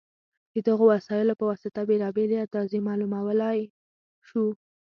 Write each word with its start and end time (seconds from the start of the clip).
د 0.53 0.55
دغو 0.67 0.85
وسایلو 0.93 1.33
په 1.39 1.45
واسطه 1.49 1.81
بېلابېلې 1.89 2.37
اندازې 2.45 2.77
معلومولی 2.87 3.59
شو. 4.27 4.45